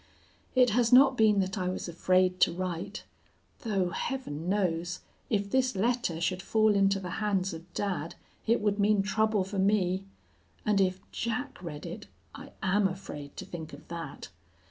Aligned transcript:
"It 0.55 0.71
has 0.71 0.91
not 0.91 1.15
been 1.15 1.39
that 1.41 1.59
I 1.59 1.69
was 1.69 1.87
afraid 1.87 2.39
to 2.39 2.51
write 2.51 3.03
though, 3.59 3.89
Heaven 3.91 4.49
knows, 4.49 5.01
if 5.29 5.47
this 5.51 5.75
letter 5.75 6.19
should 6.19 6.41
fall 6.41 6.73
into 6.73 6.99
the 6.99 7.11
hands 7.21 7.53
of 7.53 7.71
dad 7.75 8.15
it 8.47 8.61
would 8.61 8.79
mean 8.79 9.03
trouble 9.03 9.43
for 9.43 9.59
me, 9.59 10.03
and 10.65 10.81
if 10.81 11.01
Jack 11.11 11.61
read 11.61 11.85
it 11.85 12.07
I 12.33 12.51
am 12.63 12.87
afraid 12.87 13.37
to 13.37 13.45
think 13.45 13.73
of 13.73 13.87
that! 13.89 14.29